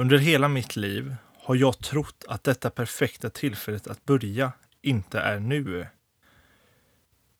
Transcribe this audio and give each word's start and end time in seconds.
Under 0.00 0.18
hela 0.18 0.48
mitt 0.48 0.76
liv 0.76 1.16
har 1.38 1.54
jag 1.54 1.78
trott 1.78 2.24
att 2.28 2.44
detta 2.44 2.70
perfekta 2.70 3.30
tillfället 3.30 3.86
att 3.86 4.04
börja 4.04 4.52
inte 4.82 5.20
är 5.20 5.40
nu. 5.40 5.86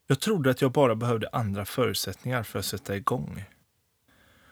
Jag 0.06 0.20
trodde 0.20 0.50
att 0.50 0.60
jag 0.60 0.72
bara 0.72 0.94
behövde 0.94 1.28
andra 1.32 1.64
förutsättningar 1.64 2.42
för 2.42 2.58
att 2.58 2.64
sätta 2.64 2.96
igång. 2.96 3.44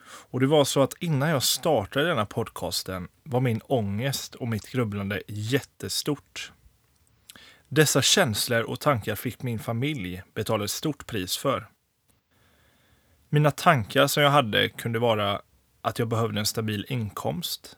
Och 0.07 0.41
det 0.41 0.47
var 0.47 0.65
så 0.65 0.83
att 0.83 0.95
innan 1.01 1.29
jag 1.29 1.43
startade 1.43 2.09
denna 2.09 2.27
podcasten 2.27 3.09
var 3.23 3.41
min 3.41 3.61
ångest 3.65 4.35
och 4.35 4.49
mitt 4.49 4.71
grubblande 4.71 5.23
jättestort. 5.27 6.53
Dessa 7.69 8.03
känslor 8.03 8.63
och 8.63 8.81
tankar 8.81 9.15
fick 9.15 9.43
min 9.43 9.59
familj 9.59 10.23
betala 10.35 10.65
ett 10.65 10.71
stort 10.71 11.07
pris 11.07 11.37
för. 11.37 11.69
Mina 13.29 13.51
tankar 13.51 14.07
som 14.07 14.23
jag 14.23 14.31
hade 14.31 14.69
kunde 14.69 14.99
vara 14.99 15.43
att 15.81 15.99
jag 15.99 16.09
behövde 16.09 16.41
en 16.41 16.47
stabil 16.47 16.87
inkomst, 16.89 17.77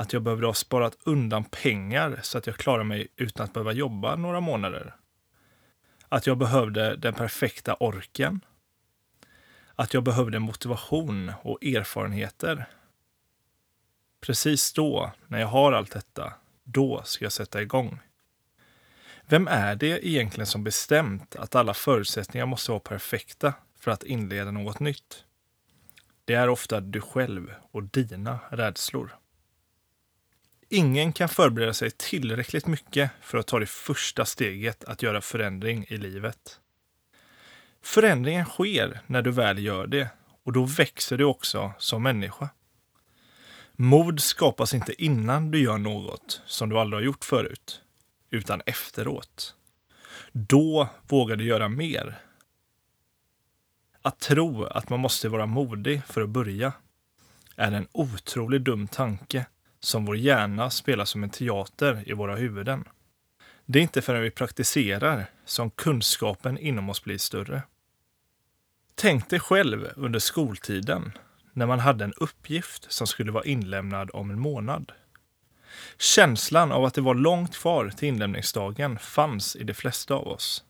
att 0.00 0.12
jag 0.12 0.22
behövde 0.22 0.46
ha 0.46 0.54
sparat 0.54 0.96
undan 1.04 1.44
pengar 1.44 2.20
så 2.22 2.38
att 2.38 2.46
jag 2.46 2.56
klarar 2.56 2.84
mig 2.84 3.08
utan 3.16 3.44
att 3.44 3.52
behöva 3.52 3.72
jobba 3.72 4.16
några 4.16 4.40
månader. 4.40 4.94
Att 6.08 6.26
jag 6.26 6.38
behövde 6.38 6.96
den 6.96 7.14
perfekta 7.14 7.74
orken. 7.74 8.40
Att 9.74 9.94
jag 9.94 10.02
behövde 10.02 10.38
motivation 10.38 11.32
och 11.42 11.64
erfarenheter. 11.64 12.64
Precis 14.20 14.72
då, 14.72 15.12
när 15.26 15.40
jag 15.40 15.46
har 15.46 15.72
allt 15.72 15.92
detta, 15.92 16.32
då 16.64 17.02
ska 17.04 17.24
jag 17.24 17.32
sätta 17.32 17.62
igång. 17.62 18.00
Vem 19.22 19.48
är 19.48 19.74
det 19.74 20.06
egentligen 20.08 20.46
som 20.46 20.64
bestämt 20.64 21.36
att 21.36 21.54
alla 21.54 21.74
förutsättningar 21.74 22.46
måste 22.46 22.70
vara 22.70 22.80
perfekta 22.80 23.54
för 23.78 23.90
att 23.90 24.02
inleda 24.02 24.50
något 24.50 24.80
nytt? 24.80 25.24
Det 26.24 26.34
är 26.34 26.48
ofta 26.48 26.80
du 26.80 27.00
själv 27.00 27.54
och 27.70 27.82
dina 27.82 28.38
rädslor. 28.50 29.19
Ingen 30.72 31.12
kan 31.12 31.28
förbereda 31.28 31.74
sig 31.74 31.90
tillräckligt 31.90 32.66
mycket 32.66 33.10
för 33.20 33.38
att 33.38 33.46
ta 33.46 33.58
det 33.58 33.66
första 33.66 34.24
steget 34.24 34.84
att 34.84 35.02
göra 35.02 35.20
förändring 35.20 35.86
i 35.88 35.96
livet. 35.96 36.60
Förändringen 37.82 38.44
sker 38.44 39.00
när 39.06 39.22
du 39.22 39.30
väl 39.30 39.58
gör 39.58 39.86
det 39.86 40.08
och 40.44 40.52
då 40.52 40.64
växer 40.64 41.18
du 41.18 41.24
också 41.24 41.72
som 41.78 42.02
människa. 42.02 42.48
Mod 43.72 44.20
skapas 44.20 44.74
inte 44.74 45.04
innan 45.04 45.50
du 45.50 45.62
gör 45.62 45.78
något 45.78 46.42
som 46.46 46.68
du 46.68 46.78
aldrig 46.78 47.00
har 47.00 47.04
gjort 47.04 47.24
förut, 47.24 47.82
utan 48.30 48.62
efteråt. 48.66 49.54
Då 50.32 50.88
vågar 51.08 51.36
du 51.36 51.44
göra 51.44 51.68
mer. 51.68 52.20
Att 54.02 54.18
tro 54.18 54.64
att 54.64 54.90
man 54.90 55.00
måste 55.00 55.28
vara 55.28 55.46
modig 55.46 56.02
för 56.06 56.20
att 56.20 56.28
börja 56.28 56.72
är 57.56 57.72
en 57.72 57.88
otroligt 57.92 58.64
dum 58.64 58.88
tanke 58.88 59.46
som 59.80 60.04
vår 60.04 60.16
hjärna 60.16 60.70
spelar 60.70 61.04
som 61.04 61.22
en 61.22 61.30
teater 61.30 62.02
i 62.06 62.12
våra 62.12 62.36
huvuden. 62.36 62.84
Det 63.66 63.78
är 63.78 63.82
inte 63.82 64.02
förrän 64.02 64.22
vi 64.22 64.30
praktiserar 64.30 65.26
som 65.44 65.70
kunskapen 65.70 66.58
inom 66.58 66.90
oss 66.90 67.04
blir 67.04 67.18
större. 67.18 67.62
Tänk 68.94 69.30
dig 69.30 69.40
själv 69.40 69.90
under 69.96 70.18
skoltiden 70.18 71.12
när 71.52 71.66
man 71.66 71.78
hade 71.78 72.04
en 72.04 72.12
uppgift 72.16 72.92
som 72.92 73.06
skulle 73.06 73.32
vara 73.32 73.44
inlämnad 73.44 74.10
om 74.12 74.30
en 74.30 74.40
månad. 74.40 74.92
Känslan 75.98 76.72
av 76.72 76.84
att 76.84 76.94
det 76.94 77.00
var 77.00 77.14
långt 77.14 77.56
kvar 77.56 77.88
till 77.88 78.08
inlämningsdagen 78.08 78.98
fanns 78.98 79.56
i 79.56 79.64
de 79.64 79.74
flesta 79.74 80.14
av 80.14 80.28
oss. 80.28 80.64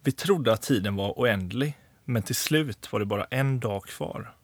Vi 0.00 0.12
trodde 0.12 0.52
att 0.52 0.62
tiden 0.62 0.96
var 0.96 1.12
oändlig, 1.16 1.78
men 2.04 2.22
till 2.22 2.34
slut 2.34 2.92
var 2.92 3.00
det 3.00 3.06
bara 3.06 3.24
en 3.24 3.60
dag 3.60 3.84
kvar. 3.84 4.34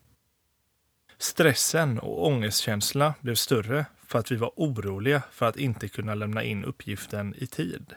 Stressen 1.20 1.98
och 1.98 2.26
ångestkänslan 2.26 3.12
blev 3.20 3.34
större 3.34 3.86
för 4.06 4.18
att 4.18 4.30
vi 4.30 4.36
var 4.36 4.52
oroliga 4.56 5.22
för 5.32 5.46
att 5.46 5.56
inte 5.56 5.88
kunna 5.88 6.14
lämna 6.14 6.42
in 6.42 6.64
uppgiften 6.64 7.34
i 7.38 7.46
tid. 7.46 7.94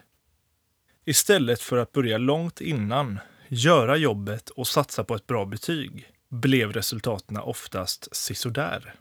Istället 1.04 1.60
för 1.60 1.76
att 1.76 1.92
börja 1.92 2.18
långt 2.18 2.60
innan, 2.60 3.18
göra 3.48 3.96
jobbet 3.96 4.50
och 4.50 4.68
satsa 4.68 5.04
på 5.04 5.14
ett 5.14 5.26
bra 5.26 5.44
betyg 5.44 6.10
blev 6.28 6.72
resultaten 6.72 7.36
oftast 7.36 8.16
sisådär. 8.16 8.94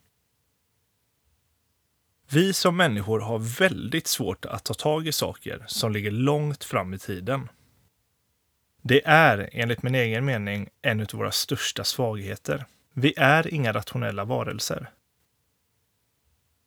Vi 2.29 2.53
som 2.53 2.77
människor 2.77 3.19
har 3.19 3.39
väldigt 3.39 4.07
svårt 4.07 4.45
att 4.45 4.63
ta 4.63 4.73
tag 4.73 5.07
i 5.07 5.11
saker 5.11 5.63
som 5.67 5.91
ligger 5.91 6.11
långt 6.11 6.63
fram 6.63 6.93
i 6.93 6.99
tiden. 6.99 7.49
Det 8.81 9.05
är, 9.05 9.49
enligt 9.51 9.83
min 9.83 9.95
egen 9.95 10.25
mening, 10.25 10.69
en 10.81 11.01
av 11.01 11.07
våra 11.13 11.31
största 11.31 11.83
svagheter. 11.83 12.65
Vi 12.93 13.13
är 13.17 13.53
inga 13.53 13.73
rationella 13.73 14.25
varelser. 14.25 14.89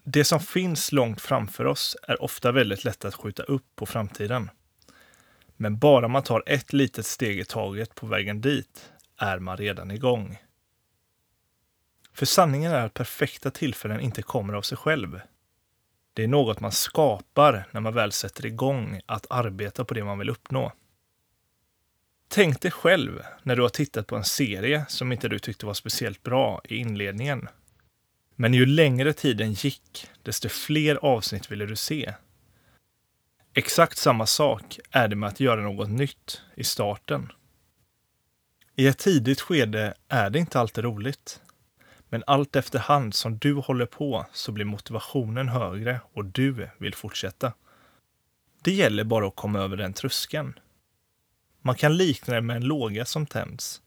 Det 0.04 0.24
som 0.24 0.40
finns 0.40 0.92
långt 0.92 1.20
framför 1.20 1.64
oss 1.64 1.96
är 2.02 2.22
ofta 2.22 2.52
väldigt 2.52 2.84
lätt 2.84 3.04
att 3.04 3.14
skjuta 3.14 3.42
upp 3.42 3.76
på 3.76 3.86
framtiden. 3.86 4.50
Men 5.56 5.78
bara 5.78 6.08
man 6.08 6.22
tar 6.22 6.42
ett 6.46 6.72
litet 6.72 7.06
steg 7.06 7.38
i 7.38 7.44
taget 7.44 7.94
på 7.94 8.06
vägen 8.06 8.40
dit 8.40 8.92
är 9.16 9.38
man 9.38 9.56
redan 9.56 9.90
igång. 9.90 10.38
För 12.12 12.26
sanningen 12.26 12.72
är 12.72 12.86
att 12.86 12.94
perfekta 12.94 13.50
tillfällen 13.50 14.00
inte 14.00 14.22
kommer 14.22 14.54
av 14.54 14.62
sig 14.62 14.78
själv. 14.78 15.20
Det 16.12 16.24
är 16.24 16.28
något 16.28 16.60
man 16.60 16.72
skapar 16.72 17.68
när 17.70 17.80
man 17.80 17.94
väl 17.94 18.12
sätter 18.12 18.46
igång 18.46 19.00
att 19.06 19.26
arbeta 19.30 19.84
på 19.84 19.94
det 19.94 20.04
man 20.04 20.18
vill 20.18 20.30
uppnå. 20.30 20.72
Tänk 22.28 22.60
dig 22.60 22.70
själv 22.70 23.22
när 23.42 23.56
du 23.56 23.62
har 23.62 23.68
tittat 23.68 24.06
på 24.06 24.16
en 24.16 24.24
serie 24.24 24.86
som 24.88 25.12
inte 25.12 25.28
du 25.28 25.38
tyckte 25.38 25.66
var 25.66 25.74
speciellt 25.74 26.22
bra 26.22 26.60
i 26.64 26.76
inledningen. 26.76 27.48
Men 28.36 28.54
ju 28.54 28.66
längre 28.66 29.12
tiden 29.12 29.52
gick, 29.52 30.08
desto 30.22 30.48
fler 30.48 30.96
avsnitt 30.96 31.50
ville 31.50 31.66
du 31.66 31.76
se. 31.76 32.14
Exakt 33.54 33.98
samma 33.98 34.26
sak 34.26 34.78
är 34.90 35.08
det 35.08 35.16
med 35.16 35.28
att 35.28 35.40
göra 35.40 35.60
något 35.60 35.90
nytt 35.90 36.42
i 36.54 36.64
starten. 36.64 37.32
I 38.76 38.86
ett 38.86 38.98
tidigt 38.98 39.40
skede 39.40 39.94
är 40.08 40.30
det 40.30 40.38
inte 40.38 40.60
alltid 40.60 40.84
roligt. 40.84 41.40
Men 42.08 42.24
allt 42.26 42.56
efterhand 42.56 43.14
som 43.14 43.38
du 43.38 43.54
håller 43.54 43.86
på 43.86 44.26
så 44.32 44.52
blir 44.52 44.64
motivationen 44.64 45.48
högre 45.48 46.00
och 46.12 46.24
du 46.24 46.68
vill 46.78 46.94
fortsätta. 46.94 47.52
Det 48.62 48.72
gäller 48.72 49.04
bara 49.04 49.26
att 49.26 49.36
komma 49.36 49.58
över 49.58 49.76
den 49.76 49.92
tröskeln. 49.92 50.58
Man 51.66 51.74
kan 51.74 51.96
likna 51.96 52.34
det 52.34 52.40
med 52.40 52.56
en 52.56 52.64
låga 52.64 53.04
som 53.04 53.26
tänds. 53.26 53.80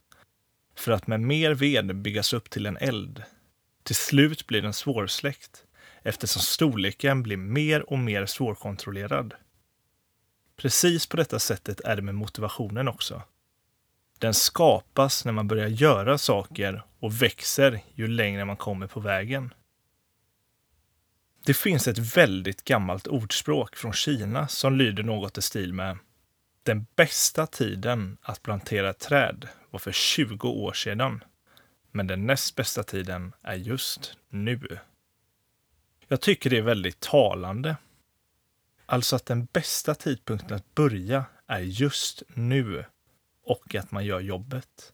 För 0.76 0.92
att 0.92 1.08
med 1.08 1.20
mer 1.20 1.52
ved 1.52 1.96
byggas 1.96 2.34
upp 2.34 2.50
till 2.50 2.66
en 2.66 2.78
eld. 2.78 3.24
Till 3.84 3.96
slut 3.96 4.48
blir 4.48 4.62
den 4.62 4.74
svårsläckt 4.74 5.64
eftersom 6.04 6.42
storleken 6.42 7.24
blir 7.24 7.38
mer 7.38 7.90
och 7.90 8.00
mer 8.00 8.26
svårkontrollerad. 8.26 9.34
Precis 10.58 11.08
på 11.08 11.18
detta 11.18 11.40
sättet 11.40 11.80
är 11.80 11.96
det 11.96 12.02
med 12.02 12.16
motivationen 12.16 12.88
också. 12.88 13.22
Den 14.18 14.34
skapas 14.34 15.26
när 15.26 15.32
man 15.32 15.48
börjar 15.48 15.68
göra 15.68 16.18
saker 16.18 16.84
och 17.00 17.22
växer 17.22 17.82
ju 17.94 18.08
längre 18.08 18.46
man 18.46 18.58
kommer 18.58 18.88
på 18.88 19.00
vägen. 19.00 19.54
Det 21.46 21.54
finns 21.54 21.88
ett 21.88 22.18
väldigt 22.18 22.64
gammalt 22.64 23.08
ordspråk 23.08 23.76
från 23.76 23.94
Kina 23.94 24.48
som 24.48 24.76
lyder 24.76 25.04
något 25.04 25.38
i 25.38 25.42
stil 25.42 25.74
med 25.74 25.98
den 26.70 26.86
bästa 26.96 27.48
tiden 27.48 28.18
att 28.22 28.44
plantera 28.44 28.94
träd 28.94 29.48
var 29.70 29.80
för 29.80 29.92
20 29.92 30.50
år 30.50 30.74
sedan. 30.74 31.24
Men 31.92 32.08
den 32.08 32.28
näst 32.28 32.56
bästa 32.56 32.84
tiden 32.84 33.34
är 33.42 33.56
just 33.56 34.18
nu. 34.30 34.80
Jag 36.08 36.22
tycker 36.22 36.50
det 36.50 36.58
är 36.58 36.62
väldigt 36.62 37.00
talande. 37.00 37.76
Alltså 38.86 39.16
att 39.16 39.26
den 39.26 39.46
bästa 39.46 39.96
tidpunkten 39.96 40.56
att 40.58 40.76
börja 40.76 41.26
är 41.48 41.60
just 41.60 42.24
nu 42.34 42.86
och 43.44 43.76
att 43.76 43.92
man 43.92 44.06
gör 44.06 44.20
jobbet. 44.20 44.94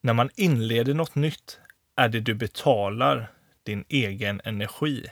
När 0.00 0.12
man 0.12 0.30
inleder 0.34 0.94
något 0.94 1.14
nytt 1.14 1.60
är 1.96 2.08
det 2.08 2.20
du 2.20 2.34
betalar 2.34 3.32
din 3.62 3.84
egen 3.88 4.40
energi 4.44 5.06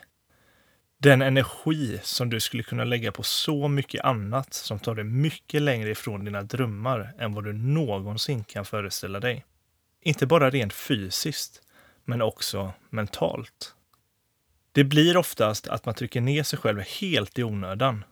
den 0.98 1.22
energi 1.22 2.00
som 2.02 2.30
du 2.30 2.40
skulle 2.40 2.62
kunna 2.62 2.84
lägga 2.84 3.12
på 3.12 3.22
så 3.22 3.68
mycket 3.68 4.04
annat 4.04 4.54
som 4.54 4.78
tar 4.78 4.94
dig 4.94 5.04
mycket 5.04 5.62
längre 5.62 5.90
ifrån 5.90 6.24
dina 6.24 6.42
drömmar 6.42 7.14
än 7.18 7.34
vad 7.34 7.44
du 7.44 7.52
någonsin 7.52 8.44
kan 8.44 8.64
föreställa 8.64 9.20
dig. 9.20 9.44
Inte 10.00 10.26
bara 10.26 10.50
rent 10.50 10.72
fysiskt, 10.72 11.62
men 12.04 12.22
också 12.22 12.72
mentalt. 12.90 13.74
Det 14.72 14.84
blir 14.84 15.16
oftast 15.16 15.68
att 15.68 15.86
man 15.86 15.94
trycker 15.94 16.20
ner 16.20 16.42
sig 16.42 16.58
själv 16.58 16.80
helt 16.80 17.38
i 17.38 17.42
onödan, 17.42 18.04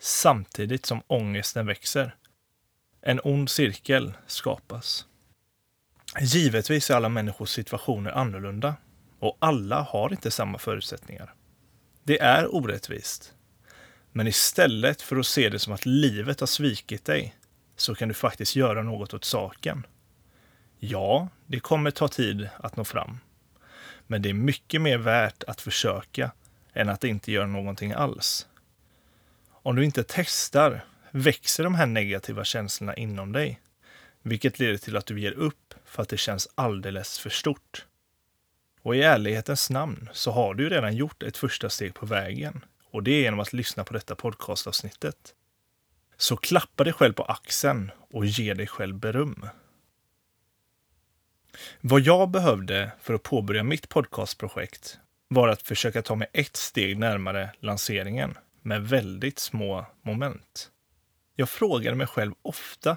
samtidigt 0.00 0.86
som 0.86 1.02
ångesten 1.06 1.66
växer. 1.66 2.14
En 3.00 3.20
ond 3.24 3.50
cirkel 3.50 4.12
skapas. 4.26 5.06
Givetvis 6.20 6.90
är 6.90 6.94
alla 6.94 7.08
människors 7.08 7.48
situationer 7.48 8.10
annorlunda 8.10 8.74
och 9.18 9.36
alla 9.38 9.80
har 9.82 10.12
inte 10.12 10.30
samma 10.30 10.58
förutsättningar. 10.58 11.34
Det 12.08 12.20
är 12.20 12.54
orättvist. 12.54 13.34
Men 14.12 14.26
istället 14.26 15.02
för 15.02 15.16
att 15.16 15.26
se 15.26 15.48
det 15.48 15.58
som 15.58 15.72
att 15.72 15.86
livet 15.86 16.40
har 16.40 16.46
svikit 16.46 17.04
dig 17.04 17.36
så 17.76 17.94
kan 17.94 18.08
du 18.08 18.14
faktiskt 18.14 18.56
göra 18.56 18.82
något 18.82 19.14
åt 19.14 19.24
saken. 19.24 19.86
Ja, 20.78 21.28
det 21.46 21.60
kommer 21.60 21.90
ta 21.90 22.08
tid 22.08 22.48
att 22.56 22.76
nå 22.76 22.84
fram. 22.84 23.18
Men 24.06 24.22
det 24.22 24.28
är 24.28 24.34
mycket 24.34 24.80
mer 24.80 24.98
värt 24.98 25.44
att 25.44 25.60
försöka 25.60 26.30
än 26.72 26.88
att 26.88 27.04
inte 27.04 27.32
göra 27.32 27.46
någonting 27.46 27.92
alls. 27.92 28.46
Om 29.50 29.76
du 29.76 29.84
inte 29.84 30.04
testar 30.08 30.84
växer 31.10 31.64
de 31.64 31.74
här 31.74 31.86
negativa 31.86 32.44
känslorna 32.44 32.96
inom 32.96 33.32
dig, 33.32 33.60
vilket 34.22 34.58
leder 34.58 34.78
till 34.78 34.96
att 34.96 35.06
du 35.06 35.20
ger 35.20 35.32
upp 35.32 35.74
för 35.84 36.02
att 36.02 36.08
det 36.08 36.16
känns 36.16 36.48
alldeles 36.54 37.18
för 37.18 37.30
stort. 37.30 37.86
Och 38.88 38.96
i 38.96 39.02
ärlighetens 39.02 39.70
namn 39.70 40.08
så 40.12 40.30
har 40.30 40.54
du 40.54 40.68
redan 40.68 40.96
gjort 40.96 41.22
ett 41.22 41.36
första 41.36 41.70
steg 41.70 41.94
på 41.94 42.06
vägen 42.06 42.64
och 42.90 43.02
det 43.02 43.10
är 43.10 43.20
genom 43.20 43.40
att 43.40 43.52
lyssna 43.52 43.84
på 43.84 43.92
detta 43.92 44.14
podcastavsnittet. 44.14 45.34
Så 46.16 46.36
klappa 46.36 46.84
dig 46.84 46.92
själv 46.92 47.12
på 47.12 47.22
axeln 47.22 47.90
och 48.10 48.26
ge 48.26 48.54
dig 48.54 48.66
själv 48.66 48.94
beröm. 48.94 49.48
Vad 51.80 52.00
jag 52.00 52.30
behövde 52.30 52.92
för 53.00 53.14
att 53.14 53.22
påbörja 53.22 53.62
mitt 53.62 53.88
podcastprojekt 53.88 54.98
var 55.28 55.48
att 55.48 55.62
försöka 55.62 56.02
ta 56.02 56.14
mig 56.14 56.28
ett 56.32 56.56
steg 56.56 56.98
närmare 56.98 57.50
lanseringen 57.60 58.38
med 58.62 58.88
väldigt 58.88 59.38
små 59.38 59.86
moment. 60.02 60.70
Jag 61.34 61.48
frågade 61.48 61.96
mig 61.96 62.06
själv 62.06 62.34
ofta, 62.42 62.96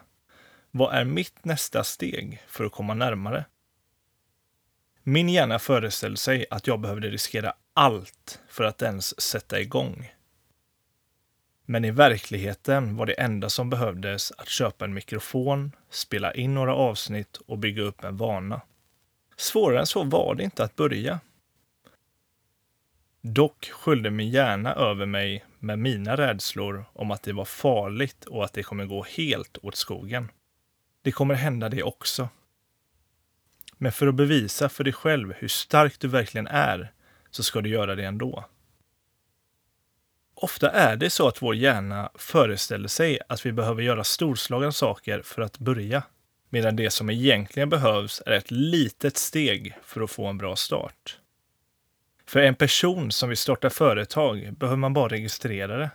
vad 0.72 0.96
är 0.96 1.06
mitt 1.06 1.46
nästa 1.46 1.84
steg 1.84 2.42
för 2.48 2.66
att 2.66 2.72
komma 2.72 2.94
närmare? 2.94 3.46
Min 5.03 5.30
hjärna 5.30 5.59
föreställde 5.59 6.18
sig 6.18 6.45
att 6.50 6.68
jag 6.68 6.80
behövde 6.80 7.09
riskera 7.09 7.53
allt 7.74 8.39
för 8.48 8.63
att 8.63 8.81
ens 8.81 9.21
sätta 9.21 9.59
igång. 9.59 10.12
Men 11.65 11.86
i 11.86 11.92
verkligheten 11.92 12.95
var 12.95 13.06
det 13.06 13.13
enda 13.13 13.50
som 13.50 13.69
behövdes 13.69 14.31
att 14.31 14.50
köpa 14.50 14.86
en 14.86 14.94
mikrofon, 14.94 15.71
spela 15.89 16.33
in 16.33 16.53
några 16.53 16.75
avsnitt 16.75 17.38
och 17.38 17.57
bygga 17.57 17.81
upp 17.81 18.03
en 18.03 18.18
vana. 18.18 18.62
Svårare 19.36 19.80
än 19.80 19.86
så 19.86 20.03
var 20.03 20.36
det 20.36 20.44
inte 20.44 20.63
att 20.63 20.75
börja. 20.75 21.19
Dock 23.21 23.65
sköljde 23.65 24.09
min 24.12 24.30
hjärna 24.30 24.74
över 24.74 25.06
mig 25.06 25.45
med 25.59 25.80
mina 25.80 26.18
rädslor 26.18 26.86
om 26.94 27.12
att 27.12 27.24
det 27.24 27.33
var 27.33 27.45
farligt 27.45 28.25
och 28.25 28.45
att 28.45 28.54
det 28.54 28.63
kommer 28.63 28.86
gå 28.86 29.04
helt 29.04 29.57
åt 29.62 29.75
skogen. 29.75 30.31
Det 31.01 31.12
kommer 31.12 31.36
hända 31.36 31.69
det 31.69 31.83
också. 31.83 32.30
Men 33.83 33.92
för 33.92 34.07
att 34.07 34.16
bevisa 34.16 34.69
för 34.69 34.83
dig 34.83 34.94
själv 34.94 35.33
hur 35.38 35.48
stark 35.48 36.00
du 36.00 36.07
verkligen 36.07 36.48
är 36.48 36.92
så 37.31 37.44
ska 37.44 37.62
du 37.62 37.69
göra 37.69 37.95
det 37.95 38.06
ändå. 38.06 38.45
Ofta 40.33 40.69
är 40.69 40.95
det 40.95 41.10
så 41.10 41.28
att 41.28 41.42
vår 41.42 41.56
hjärna 41.56 42.12
föreställer 42.16 42.88
sig 42.88 43.19
att 43.30 43.45
vi 43.45 43.51
behöver 43.51 43.81
göra 43.81 44.04
storslagna 44.04 44.72
saker 44.72 45.22
för 45.22 45.42
att 45.42 45.57
börja, 45.57 46.04
medan 46.50 46.75
det 46.75 46.89
som 46.89 47.10
egentligen 47.10 47.69
behövs 47.69 48.22
är 48.25 48.31
ett 48.31 48.51
litet 48.51 49.18
steg 49.18 49.78
för 49.83 50.01
att 50.01 50.12
få 50.12 50.25
en 50.25 50.38
bra 50.38 50.56
start. 50.56 51.19
För 52.25 52.39
en 52.39 52.56
person 52.56 53.12
som 53.12 53.30
vill 53.30 53.38
starta 53.38 53.69
företag 53.69 54.54
behöver 54.57 54.78
man 54.78 54.94
bara 54.94 55.10
registrera 55.10 55.78
det. 55.78 55.89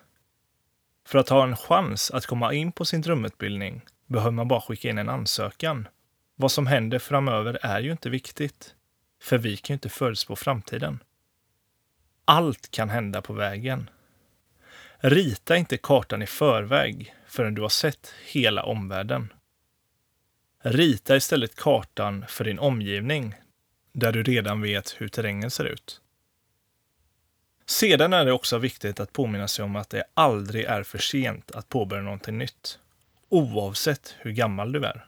För 1.07 1.19
att 1.19 1.29
ha 1.29 1.43
en 1.43 1.57
chans 1.57 2.11
att 2.11 2.27
komma 2.27 2.53
in 2.53 2.73
på 2.73 2.85
sin 2.85 3.03
drömutbildning 3.03 3.85
behöver 4.07 4.33
man 4.33 4.49
bara 4.49 4.61
skicka 4.61 4.89
in 4.89 4.99
en 4.99 5.09
ansökan. 5.09 5.89
Vad 6.37 6.53
som 6.53 6.67
händer 6.67 6.99
framöver 6.99 7.59
är 7.63 7.81
ju 7.81 7.93
inte 7.93 8.11
viktigt. 8.11 8.75
För 9.23 9.39
vi 9.39 9.57
kan 9.57 9.75
ju 9.75 9.77
inte 9.77 9.89
förutspå 9.89 10.37
framtiden. 10.37 11.03
Allt 12.25 12.71
kan 12.71 12.91
hända 12.91 13.23
på 13.23 13.33
vägen. 13.33 13.91
Rita 14.99 15.57
inte 15.57 15.77
kartan 15.77 16.23
i 16.23 16.27
förväg 16.27 17.15
förrän 17.27 17.55
du 17.55 17.63
har 17.63 17.69
sett 17.69 18.15
hela 18.27 18.63
omvärlden. 18.63 19.33
Rita 20.63 21.17
istället 21.17 21.57
kartan 21.57 22.25
för 22.29 22.45
din 22.45 22.59
omgivning, 22.59 23.35
där 23.93 24.13
du 24.13 24.23
redan 24.23 24.63
vet 24.63 24.95
hur 24.99 25.09
terrängen 25.09 25.51
ser 25.51 25.65
ut. 25.65 26.01
Sedan 27.67 28.13
är 28.13 28.25
det 28.25 28.33
också 28.33 28.59
viktigt 28.59 29.01
att 29.01 29.13
påminna 29.13 29.49
sig 29.49 29.65
om 29.65 29.77
att 29.77 29.91
det 29.91 30.05
aldrig 30.15 30.65
är 30.65 30.83
för 30.83 30.99
sent 30.99 31.51
att 31.51 31.69
påbörja 31.69 32.03
någonting 32.03 32.39
nytt, 32.39 32.79
oavsett 33.29 34.15
hur 34.19 34.33
gammal 34.33 34.73
du 34.73 34.85
är. 34.85 35.07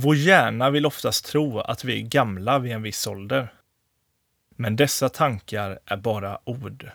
Vår 0.00 0.16
hjärna 0.16 0.70
vill 0.70 0.86
oftast 0.86 1.24
tro 1.24 1.60
att 1.60 1.84
vi 1.84 2.00
är 2.00 2.08
gamla 2.08 2.58
vid 2.58 2.72
en 2.72 2.82
viss 2.82 3.06
ålder. 3.06 3.54
Men 4.56 4.76
dessa 4.76 5.08
tankar 5.08 5.78
är 5.84 5.96
bara 5.96 6.38
ord. 6.44 6.90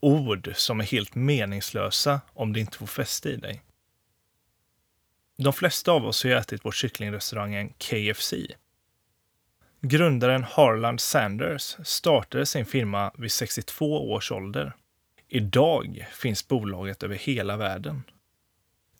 Ord 0.00 0.52
som 0.54 0.80
är 0.80 0.84
helt 0.84 1.14
meningslösa 1.14 2.20
om 2.32 2.52
det 2.52 2.60
inte 2.60 2.78
får 2.78 2.86
fäste 2.86 3.28
i 3.28 3.36
dig. 3.36 3.62
De 5.38 5.52
flesta 5.52 5.92
av 5.92 6.06
oss 6.06 6.24
har 6.24 6.30
ätit 6.30 6.62
på 6.62 6.72
kycklingrestaurangen 6.72 7.72
KFC 7.78 8.34
Grundaren 9.80 10.44
Harland 10.44 11.00
Sanders 11.00 11.76
startade 11.84 12.46
sin 12.46 12.66
firma 12.66 13.12
vid 13.18 13.32
62 13.32 14.12
års 14.12 14.32
ålder. 14.32 14.72
Idag 15.28 16.08
finns 16.12 16.48
bolaget 16.48 17.02
över 17.02 17.16
hela 17.16 17.56
världen. 17.56 18.02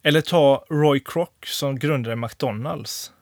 Eller 0.02 0.20
ta 0.20 0.64
Roy 0.70 1.00
Kroc 1.00 1.28
som 1.44 1.78
grundade 1.78 2.16
McDonalds. 2.16 3.12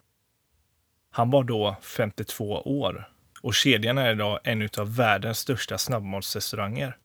Han 1.10 1.30
var 1.30 1.44
då 1.44 1.76
52 1.82 2.62
år 2.64 3.08
och 3.42 3.54
kedjan 3.54 3.98
är 3.98 4.12
idag 4.12 4.38
en 4.44 4.68
av 4.78 4.96
världens 4.96 5.38
största 5.38 5.78
snabbmatsrestauranger. 5.78 6.96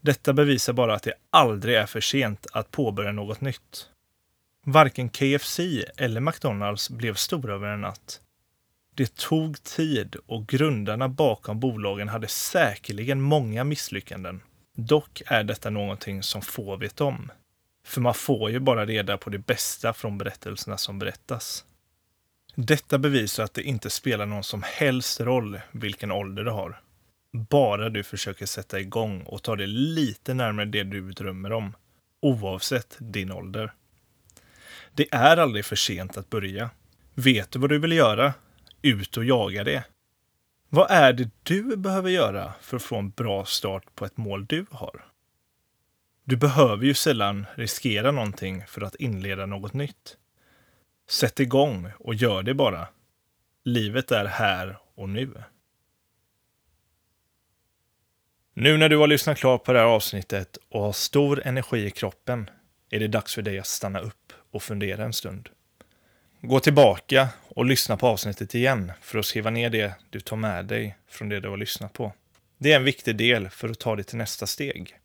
Detta 0.00 0.32
bevisar 0.32 0.72
bara 0.72 0.94
att 0.94 1.02
det 1.02 1.14
aldrig 1.30 1.76
är 1.76 1.86
för 1.86 2.00
sent 2.00 2.46
att 2.52 2.70
påbörja 2.70 3.12
något 3.12 3.40
nytt. 3.40 3.88
Varken 4.64 5.08
KFC 5.08 5.60
eller 5.96 6.20
McDonalds 6.20 6.90
blev 6.90 7.14
stora 7.14 7.54
över 7.54 7.68
en 7.68 7.80
natt. 7.80 8.20
Det 8.94 9.16
tog 9.16 9.62
tid 9.62 10.16
och 10.26 10.46
grundarna 10.46 11.08
bakom 11.08 11.60
bolagen 11.60 12.08
hade 12.08 12.28
säkerligen 12.28 13.20
många 13.20 13.64
misslyckanden. 13.64 14.40
Dock 14.76 15.22
är 15.26 15.44
detta 15.44 15.70
någonting 15.70 16.22
som 16.22 16.42
få 16.42 16.76
vet 16.76 17.00
om. 17.00 17.30
För 17.86 18.00
man 18.00 18.14
får 18.14 18.50
ju 18.50 18.58
bara 18.58 18.86
reda 18.86 19.18
på 19.18 19.30
det 19.30 19.38
bästa 19.38 19.92
från 19.92 20.18
berättelserna 20.18 20.78
som 20.78 20.98
berättas. 20.98 21.64
Detta 22.54 22.98
bevisar 22.98 23.44
att 23.44 23.54
det 23.54 23.62
inte 23.62 23.90
spelar 23.90 24.26
någon 24.26 24.44
som 24.44 24.62
helst 24.62 25.20
roll 25.20 25.60
vilken 25.72 26.12
ålder 26.12 26.44
du 26.44 26.50
har. 26.50 26.80
Bara 27.32 27.88
du 27.88 28.02
försöker 28.02 28.46
sätta 28.46 28.80
igång 28.80 29.22
och 29.22 29.42
ta 29.42 29.56
dig 29.56 29.66
lite 29.66 30.34
närmare 30.34 30.66
det 30.66 30.82
du 30.82 31.12
drömmer 31.12 31.52
om, 31.52 31.76
oavsett 32.20 32.96
din 32.98 33.32
ålder. 33.32 33.72
Det 34.92 35.14
är 35.14 35.36
aldrig 35.36 35.64
för 35.64 35.76
sent 35.76 36.16
att 36.16 36.30
börja. 36.30 36.70
Vet 37.14 37.50
du 37.50 37.58
vad 37.58 37.70
du 37.70 37.78
vill 37.78 37.92
göra 37.92 38.34
ut 38.82 39.16
och 39.16 39.24
jaga 39.24 39.64
det. 39.64 39.84
Vad 40.68 40.90
är 40.90 41.12
det 41.12 41.30
du 41.42 41.76
behöver 41.76 42.10
göra 42.10 42.52
för 42.60 42.76
att 42.76 42.82
få 42.82 42.96
en 42.96 43.10
bra 43.10 43.44
start 43.44 43.94
på 43.94 44.04
ett 44.04 44.16
mål 44.16 44.46
du 44.46 44.66
har? 44.70 45.04
Du 46.24 46.36
behöver 46.36 46.84
ju 46.84 46.94
sällan 46.94 47.46
riskera 47.54 48.10
någonting 48.10 48.64
för 48.66 48.82
att 48.82 48.94
inleda 48.94 49.46
något 49.46 49.72
nytt. 49.72 50.16
Sätt 51.08 51.40
igång 51.40 51.90
och 51.98 52.14
gör 52.14 52.42
det 52.42 52.54
bara. 52.54 52.88
Livet 53.64 54.10
är 54.10 54.24
här 54.24 54.78
och 54.94 55.08
nu. 55.08 55.42
Nu 58.54 58.76
när 58.76 58.88
du 58.88 58.96
har 58.96 59.06
lyssnat 59.06 59.38
klart 59.38 59.64
på 59.64 59.72
det 59.72 59.78
här 59.78 59.86
avsnittet 59.86 60.58
och 60.68 60.80
har 60.80 60.92
stor 60.92 61.46
energi 61.46 61.86
i 61.86 61.90
kroppen 61.90 62.50
är 62.90 63.00
det 63.00 63.08
dags 63.08 63.34
för 63.34 63.42
dig 63.42 63.58
att 63.58 63.66
stanna 63.66 64.00
upp 64.00 64.32
och 64.50 64.62
fundera 64.62 65.04
en 65.04 65.12
stund. 65.12 65.48
Gå 66.40 66.60
tillbaka 66.60 67.28
och 67.48 67.64
lyssna 67.64 67.96
på 67.96 68.06
avsnittet 68.06 68.54
igen 68.54 68.92
för 69.00 69.18
att 69.18 69.26
skriva 69.26 69.50
ner 69.50 69.70
det 69.70 69.94
du 70.10 70.20
tar 70.20 70.36
med 70.36 70.64
dig 70.64 70.96
från 71.08 71.28
det 71.28 71.40
du 71.40 71.48
har 71.48 71.56
lyssnat 71.56 71.92
på. 71.92 72.12
Det 72.58 72.72
är 72.72 72.76
en 72.76 72.84
viktig 72.84 73.16
del 73.16 73.48
för 73.48 73.68
att 73.68 73.78
ta 73.78 73.96
dig 73.96 74.04
till 74.04 74.16
nästa 74.16 74.46
steg. 74.46 74.96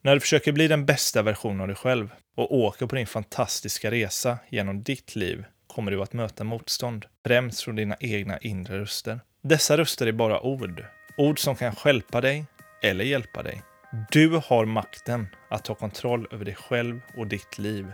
När 0.06 0.14
du 0.14 0.20
försöker 0.20 0.52
bli 0.52 0.68
den 0.68 0.86
bästa 0.86 1.22
versionen 1.22 1.62
av 1.62 1.68
dig 1.68 1.76
själv 1.76 2.10
och 2.36 2.56
åker 2.56 2.86
på 2.86 2.96
din 2.96 3.08
fantastiska 3.08 3.92
resa 3.92 4.38
genom 4.50 4.84
ditt 4.84 5.16
liv 5.16 5.46
kommer 5.68 5.92
du 5.92 6.02
att 6.02 6.14
möta 6.14 6.44
motstånd, 6.44 7.06
främst 7.26 7.62
från 7.62 7.76
dina 7.76 7.96
egna 8.00 8.38
inre 8.38 8.80
röster. 8.80 9.20
Dessa 9.42 9.78
röster 9.78 10.08
är 10.08 10.12
bara 10.12 10.42
ord. 10.42 10.86
Ord 11.18 11.40
som 11.40 11.56
kan 11.56 11.76
skälpa 11.76 12.22
dig, 12.22 12.46
eller 12.84 13.06
hjälpa 13.06 13.44
dig. 13.44 13.62
Du 14.12 14.42
har 14.46 14.66
makten 14.66 15.28
att 15.50 15.66
ta 15.66 15.76
kontroll 15.76 16.28
över 16.32 16.46
dig 16.46 16.56
själv 16.56 17.00
och 17.18 17.28
ditt 17.28 17.58
liv. 17.58 17.92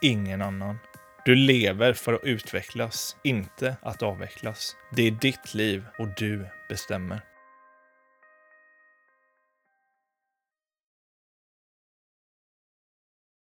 ingen 0.00 0.42
annan. 0.42 0.78
Du 1.24 1.34
lever 1.34 1.92
för 1.92 2.12
att 2.12 2.24
utvecklas, 2.24 3.16
inte 3.24 3.76
att 3.82 4.02
avvecklas. 4.02 4.76
Det 4.96 5.06
är 5.06 5.10
ditt 5.10 5.54
liv 5.54 5.84
och 5.98 6.08
du 6.16 6.46
bestämmer. 6.68 7.29